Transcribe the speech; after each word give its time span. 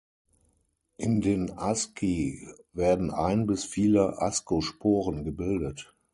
In 0.97 1.21
den 1.21 1.55
Asci 1.59 2.47
werden 2.73 3.11
ein 3.11 3.45
bis 3.45 3.65
viele 3.65 4.19
Ascosporen 4.19 5.23
gebildet. 5.23 5.93